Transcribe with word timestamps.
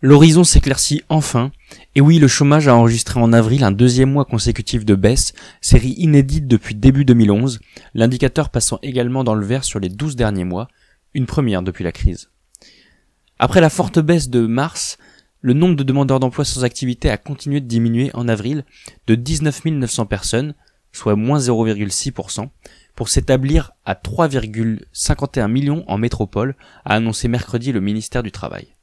L'horizon 0.00 0.44
s'éclaircit 0.44 1.02
enfin, 1.08 1.50
et 1.96 2.00
oui, 2.00 2.20
le 2.20 2.28
chômage 2.28 2.68
a 2.68 2.76
enregistré 2.76 3.18
en 3.18 3.32
avril 3.32 3.64
un 3.64 3.72
deuxième 3.72 4.12
mois 4.12 4.24
consécutif 4.24 4.84
de 4.84 4.94
baisse, 4.94 5.32
série 5.60 5.94
inédite 5.98 6.46
depuis 6.46 6.76
début 6.76 7.04
2011, 7.04 7.58
l'indicateur 7.94 8.50
passant 8.50 8.78
également 8.84 9.24
dans 9.24 9.34
le 9.34 9.44
vert 9.44 9.64
sur 9.64 9.80
les 9.80 9.88
12 9.88 10.14
derniers 10.14 10.44
mois, 10.44 10.68
une 11.14 11.26
première 11.26 11.62
depuis 11.62 11.82
la 11.82 11.90
crise. 11.90 12.30
Après 13.40 13.60
la 13.60 13.70
forte 13.70 13.98
baisse 13.98 14.28
de 14.28 14.46
mars, 14.46 14.98
le 15.40 15.52
nombre 15.52 15.74
de 15.74 15.82
demandeurs 15.82 16.20
d'emploi 16.20 16.44
sans 16.44 16.62
activité 16.62 17.10
a 17.10 17.16
continué 17.16 17.60
de 17.60 17.66
diminuer 17.66 18.12
en 18.14 18.28
avril 18.28 18.64
de 19.08 19.16
19 19.16 19.64
900 19.64 20.06
personnes, 20.06 20.54
soit 20.92 21.16
moins 21.16 21.40
0,6%, 21.40 22.48
pour 22.94 23.08
s'établir 23.08 23.72
à 23.84 23.94
3,51 23.94 25.50
millions 25.50 25.82
en 25.88 25.98
métropole, 25.98 26.54
a 26.84 26.94
annoncé 26.94 27.26
mercredi 27.26 27.72
le 27.72 27.80
ministère 27.80 28.22
du 28.22 28.30
Travail. 28.30 28.77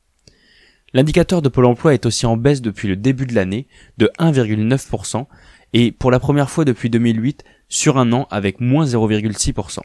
L'indicateur 0.96 1.42
de 1.42 1.50
Pôle 1.50 1.66
emploi 1.66 1.94
est 1.94 2.06
aussi 2.06 2.26
en 2.26 2.38
baisse 2.38 2.62
depuis 2.62 2.88
le 2.88 2.96
début 2.96 3.26
de 3.26 3.36
l'année 3.36 3.68
de 3.98 4.10
1,9% 4.18 5.26
et 5.74 5.92
pour 5.92 6.10
la 6.10 6.22
première 6.22 6.50
fois 6.50 6.64
depuis 6.64 6.90
2008 6.90 7.44
sur 7.68 7.98
un 7.98 8.14
an 8.14 8.30
avec 8.32 8.62
moins 8.62 8.86
0,6%. 8.86 9.80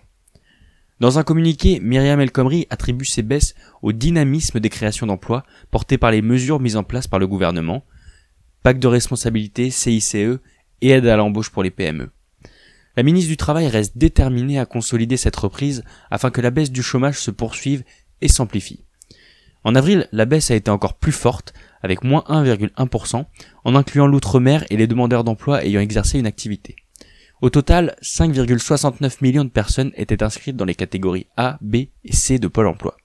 Dans 1.00 1.18
un 1.18 1.24
communiqué, 1.24 1.80
Myriam 1.80 2.20
El 2.20 2.30
Khomri 2.30 2.68
attribue 2.70 3.06
ces 3.06 3.22
baisses 3.22 3.56
au 3.82 3.90
dynamisme 3.90 4.60
des 4.60 4.68
créations 4.68 5.08
d'emplois 5.08 5.42
portées 5.72 5.98
par 5.98 6.12
les 6.12 6.22
mesures 6.22 6.60
mises 6.60 6.76
en 6.76 6.84
place 6.84 7.08
par 7.08 7.18
le 7.18 7.26
gouvernement, 7.26 7.84
pacte 8.62 8.80
de 8.80 8.86
responsabilité, 8.86 9.70
CICE 9.70 10.14
et 10.14 10.90
aide 10.90 11.08
à 11.08 11.16
l'embauche 11.16 11.50
pour 11.50 11.64
les 11.64 11.72
PME. 11.72 12.10
La 12.96 13.02
ministre 13.02 13.30
du 13.30 13.36
Travail 13.36 13.66
reste 13.66 13.98
déterminée 13.98 14.60
à 14.60 14.64
consolider 14.64 15.16
cette 15.16 15.34
reprise 15.34 15.82
afin 16.08 16.30
que 16.30 16.40
la 16.40 16.52
baisse 16.52 16.70
du 16.70 16.84
chômage 16.84 17.18
se 17.18 17.32
poursuive 17.32 17.82
et 18.20 18.28
s'amplifie. 18.28 18.84
En 19.64 19.74
avril, 19.74 20.08
la 20.12 20.24
baisse 20.24 20.50
a 20.50 20.54
été 20.54 20.70
encore 20.70 20.94
plus 20.94 21.12
forte, 21.12 21.52
avec 21.82 22.02
moins 22.04 22.24
1,1%, 22.28 23.24
en 23.64 23.74
incluant 23.74 24.06
l'outre-mer 24.06 24.64
et 24.70 24.76
les 24.76 24.86
demandeurs 24.86 25.24
d'emploi 25.24 25.64
ayant 25.64 25.80
exercé 25.80 26.18
une 26.18 26.26
activité. 26.26 26.76
Au 27.42 27.50
total, 27.50 27.96
5,69 28.02 29.18
millions 29.22 29.44
de 29.44 29.50
personnes 29.50 29.92
étaient 29.96 30.22
inscrites 30.22 30.56
dans 30.56 30.64
les 30.66 30.74
catégories 30.74 31.26
A, 31.36 31.58
B 31.62 31.76
et 32.04 32.12
C 32.12 32.38
de 32.38 32.48
Pôle 32.48 32.66
emploi. 32.66 32.96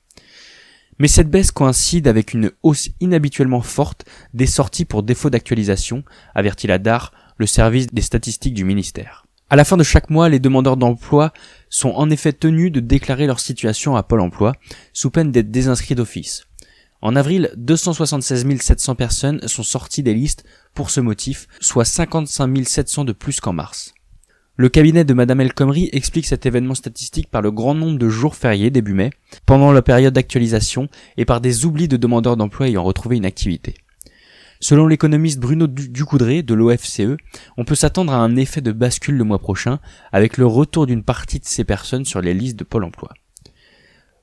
Mais 0.99 1.07
cette 1.07 1.29
baisse 1.29 1.51
coïncide 1.51 2.07
avec 2.07 2.33
une 2.33 2.51
hausse 2.63 2.89
inhabituellement 3.01 3.61
forte 3.61 4.05
des 4.33 4.45
sorties 4.45 4.85
pour 4.85 5.03
défaut 5.03 5.29
d'actualisation, 5.29 6.03
avertit 6.33 6.67
la 6.67 6.79
DAR, 6.79 7.11
le 7.37 7.45
service 7.45 7.87
des 7.87 8.01
statistiques 8.01 8.53
du 8.53 8.63
ministère. 8.63 9.25
À 9.47 9.55
la 9.55 9.63
fin 9.63 9.77
de 9.77 9.83
chaque 9.83 10.09
mois, 10.09 10.27
les 10.27 10.39
demandeurs 10.39 10.75
d'emploi 10.75 11.31
sont 11.69 11.91
en 11.91 12.09
effet 12.09 12.33
tenus 12.33 12.71
de 12.71 12.79
déclarer 12.79 13.27
leur 13.27 13.39
situation 13.39 13.95
à 13.95 14.01
Pôle 14.01 14.21
emploi, 14.21 14.53
sous 14.91 15.11
peine 15.11 15.31
d'être 15.31 15.51
désinscrits 15.51 15.93
d'office. 15.93 16.47
En 17.01 17.15
avril, 17.15 17.51
276 17.55 18.59
700 18.59 18.95
personnes 18.95 19.47
sont 19.47 19.61
sorties 19.61 20.01
des 20.01 20.15
listes 20.15 20.45
pour 20.73 20.89
ce 20.89 20.99
motif, 20.99 21.47
soit 21.59 21.85
55 21.85 22.65
700 22.65 23.05
de 23.05 23.11
plus 23.11 23.39
qu'en 23.39 23.53
mars. 23.53 23.93
Le 24.57 24.69
cabinet 24.69 25.03
de 25.03 25.13
Madame 25.13 25.41
El 25.41 25.53
Khomri 25.53 25.89
explique 25.91 26.25
cet 26.25 26.47
événement 26.47 26.73
statistique 26.73 27.29
par 27.29 27.43
le 27.43 27.51
grand 27.51 27.75
nombre 27.75 27.99
de 27.99 28.09
jours 28.09 28.35
fériés 28.35 28.71
début 28.71 28.93
mai, 28.93 29.11
pendant 29.45 29.71
la 29.71 29.83
période 29.83 30.13
d'actualisation, 30.15 30.87
et 31.17 31.25
par 31.25 31.39
des 31.39 31.65
oublis 31.65 31.87
de 31.87 31.97
demandeurs 31.97 32.37
d'emploi 32.37 32.67
ayant 32.67 32.83
retrouvé 32.83 33.17
une 33.17 33.25
activité. 33.25 33.75
Selon 34.59 34.87
l'économiste 34.87 35.39
Bruno 35.39 35.67
Ducoudré 35.67 36.41
de 36.41 36.53
l'OFCE, 36.53 37.17
on 37.57 37.65
peut 37.65 37.75
s'attendre 37.75 38.13
à 38.13 38.17
un 38.17 38.35
effet 38.35 38.61
de 38.61 38.71
bascule 38.71 39.15
le 39.15 39.23
mois 39.23 39.39
prochain, 39.39 39.79
avec 40.11 40.37
le 40.37 40.45
retour 40.45 40.87
d'une 40.87 41.03
partie 41.03 41.39
de 41.39 41.45
ces 41.45 41.63
personnes 41.63 42.05
sur 42.05 42.21
les 42.21 42.33
listes 42.33 42.57
de 42.57 42.63
Pôle 42.63 42.85
emploi. 42.85 43.09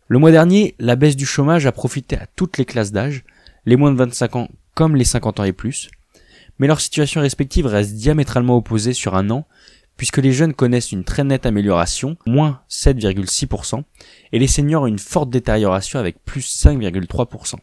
Le 0.09 0.19
mois 0.19 0.31
dernier, 0.31 0.75
la 0.79 0.97
baisse 0.97 1.17
du 1.17 1.27
chômage 1.27 1.67
a 1.67 1.73
profité 1.73 2.17
à 2.17 2.27
toutes 2.35 2.59
les 2.59 2.65
classes 2.65 2.93
d'âge, 2.93 3.25
les 3.67 3.77
moins 3.77 3.93
de 3.93 3.97
25 3.97 4.37
ans 4.37 4.49
comme 4.75 4.97
les 4.97 5.05
50 5.05 5.41
ans 5.41 5.45
et 5.45 5.53
plus, 5.53 5.91
mais 6.59 6.67
leur 6.67 6.81
situation 6.81 7.21
respective 7.21 7.67
reste 7.67 7.95
diamétralement 7.95 8.57
opposée 8.57 8.93
sur 8.93 9.15
un 9.15 9.31
an, 9.31 9.47
puisque 9.97 10.19
les 10.19 10.33
jeunes 10.33 10.55
connaissent 10.55 10.93
une 10.93 11.05
très 11.05 11.25
nette 11.25 11.47
amélioration, 11.47 12.17
moins 12.27 12.63
7,6%, 12.71 13.83
et 14.33 14.39
les 14.39 14.47
seniors 14.47 14.87
une 14.87 14.99
forte 14.99 15.31
détérioration 15.31 15.99
avec 15.99 16.25
plus 16.25 16.65
5,3%. 16.65 17.57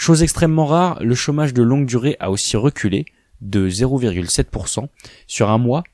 Chose 0.00 0.22
extrêmement 0.22 0.64
rare, 0.64 0.98
le 1.02 1.14
chômage 1.14 1.52
de 1.52 1.62
longue 1.62 1.84
durée 1.84 2.16
a 2.20 2.30
aussi 2.30 2.56
reculé 2.56 3.04
de 3.42 3.68
0,7% 3.68 4.88
sur 5.26 5.50
un 5.50 5.58
mois, 5.58 5.84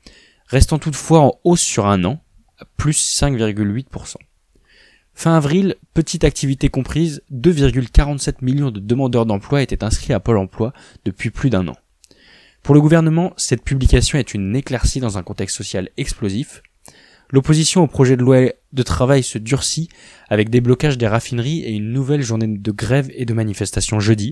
restant 0.45 0.79
toutefois 0.79 1.19
en 1.19 1.33
hausse 1.43 1.59
sur 1.59 1.87
un 1.87 2.05
an, 2.05 2.23
plus 2.77 3.19
5,8%. 3.19 4.15
Fin 5.13 5.35
avril, 5.35 5.75
petite 5.93 6.23
activité 6.23 6.69
comprise, 6.69 7.21
2,47 7.33 8.35
millions 8.43 8.71
de 8.71 8.79
demandeurs 8.79 9.25
d'emploi 9.25 9.61
étaient 9.61 9.83
inscrits 9.83 10.13
à 10.13 10.21
Pôle 10.21 10.37
emploi 10.37 10.71
depuis 11.03 11.29
plus 11.29 11.49
d'un 11.49 11.67
an. 11.67 11.75
Pour 12.63 12.75
le 12.75 12.81
gouvernement, 12.81 13.33
cette 13.35 13.65
publication 13.65 14.17
est 14.17 14.33
une 14.33 14.55
éclaircie 14.55 15.01
dans 15.01 15.17
un 15.17 15.23
contexte 15.23 15.57
social 15.57 15.89
explosif. 15.97 16.63
L'opposition 17.29 17.83
au 17.83 17.87
projet 17.87 18.15
de 18.15 18.21
loi 18.21 18.53
de 18.71 18.83
travail 18.83 19.21
se 19.21 19.37
durcit 19.37 19.89
avec 20.29 20.49
des 20.49 20.61
blocages 20.61 20.97
des 20.97 21.07
raffineries 21.07 21.61
et 21.61 21.71
une 21.71 21.91
nouvelle 21.91 22.21
journée 22.21 22.47
de 22.47 22.71
grève 22.71 23.09
et 23.13 23.25
de 23.25 23.33
manifestation 23.33 23.99
jeudi. 23.99 24.31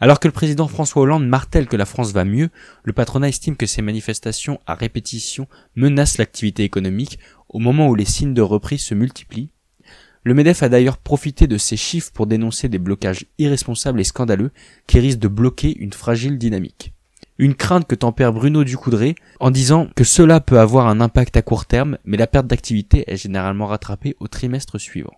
Alors 0.00 0.18
que 0.18 0.26
le 0.26 0.32
président 0.32 0.68
François 0.68 1.02
Hollande 1.02 1.28
martèle 1.28 1.68
que 1.68 1.76
la 1.76 1.84
France 1.84 2.12
va 2.12 2.24
mieux, 2.24 2.48
le 2.82 2.92
patronat 2.92 3.28
estime 3.28 3.56
que 3.56 3.66
ces 3.66 3.82
manifestations 3.82 4.58
à 4.66 4.74
répétition 4.74 5.46
menacent 5.76 6.18
l'activité 6.18 6.64
économique 6.64 7.18
au 7.48 7.58
moment 7.58 7.88
où 7.88 7.94
les 7.94 8.06
signes 8.06 8.34
de 8.34 8.42
reprise 8.42 8.82
se 8.82 8.94
multiplient. 8.94 9.50
Le 10.24 10.34
MEDEF 10.34 10.62
a 10.62 10.68
d'ailleurs 10.68 10.98
profité 10.98 11.46
de 11.46 11.58
ces 11.58 11.76
chiffres 11.76 12.10
pour 12.12 12.26
dénoncer 12.26 12.68
des 12.68 12.78
blocages 12.78 13.26
irresponsables 13.38 14.00
et 14.00 14.04
scandaleux 14.04 14.50
qui 14.86 14.98
risquent 14.98 15.18
de 15.20 15.28
bloquer 15.28 15.76
une 15.76 15.92
fragile 15.92 16.38
dynamique. 16.38 16.92
Une 17.38 17.54
crainte 17.54 17.86
que 17.86 17.94
tempère 17.94 18.32
Bruno 18.32 18.62
Ducoudré 18.62 19.14
en 19.40 19.50
disant 19.50 19.88
que 19.96 20.04
cela 20.04 20.40
peut 20.40 20.58
avoir 20.58 20.86
un 20.86 21.00
impact 21.00 21.36
à 21.36 21.42
court 21.42 21.66
terme, 21.66 21.98
mais 22.04 22.16
la 22.16 22.26
perte 22.26 22.46
d'activité 22.46 23.04
est 23.06 23.16
généralement 23.16 23.66
rattrapée 23.66 24.16
au 24.20 24.28
trimestre 24.28 24.78
suivant. 24.78 25.14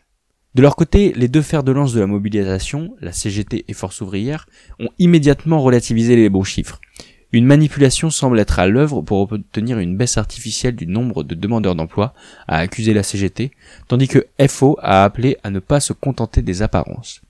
De 0.54 0.62
leur 0.62 0.76
côté, 0.76 1.12
les 1.16 1.26
deux 1.26 1.42
fers 1.42 1.64
de 1.64 1.72
lance 1.72 1.92
de 1.92 2.00
la 2.00 2.06
mobilisation, 2.06 2.94
la 3.00 3.10
CGT 3.10 3.64
et 3.66 3.72
Force 3.72 4.00
ouvrière, 4.00 4.46
ont 4.78 4.90
immédiatement 5.00 5.60
relativisé 5.60 6.14
les 6.14 6.28
bons 6.28 6.44
chiffres. 6.44 6.80
Une 7.32 7.46
manipulation 7.46 8.10
semble 8.10 8.38
être 8.38 8.60
à 8.60 8.68
l'œuvre 8.68 9.02
pour 9.02 9.18
obtenir 9.32 9.80
une 9.80 9.96
baisse 9.96 10.16
artificielle 10.16 10.76
du 10.76 10.86
nombre 10.86 11.24
de 11.24 11.34
demandeurs 11.34 11.74
d'emploi, 11.74 12.14
a 12.46 12.58
accusé 12.58 12.94
la 12.94 13.02
CGT, 13.02 13.50
tandis 13.88 14.06
que 14.06 14.28
FO 14.46 14.78
a 14.80 15.02
appelé 15.02 15.36
à 15.42 15.50
ne 15.50 15.58
pas 15.58 15.80
se 15.80 15.92
contenter 15.92 16.42
des 16.42 16.62
apparences. 16.62 17.22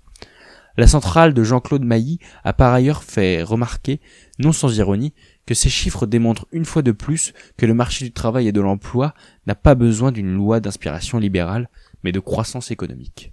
La 0.76 0.88
centrale 0.88 1.34
de 1.34 1.44
Jean-Claude 1.44 1.84
Mailly 1.84 2.18
a 2.42 2.52
par 2.52 2.72
ailleurs 2.74 3.04
fait 3.04 3.42
remarquer, 3.42 4.00
non 4.40 4.52
sans 4.52 4.76
ironie, 4.76 5.14
que 5.46 5.54
ces 5.54 5.68
chiffres 5.68 6.06
démontrent 6.06 6.48
une 6.50 6.64
fois 6.64 6.82
de 6.82 6.90
plus 6.90 7.32
que 7.56 7.66
le 7.66 7.74
marché 7.74 8.04
du 8.04 8.12
travail 8.12 8.48
et 8.48 8.52
de 8.52 8.60
l'emploi 8.60 9.14
n'a 9.46 9.54
pas 9.54 9.76
besoin 9.76 10.10
d'une 10.10 10.34
loi 10.34 10.58
d'inspiration 10.58 11.18
libérale, 11.18 11.68
mais 12.02 12.10
de 12.10 12.20
croissance 12.20 12.72
économique. 12.72 13.32